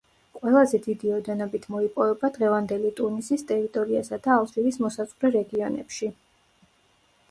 [0.37, 6.15] ყველაზე დიდი ოდენობით მოიპოვება დღევანდელი ტუნისის ტერიტორიასა და ალჟირის მოსაზღვრე რეგიონებში.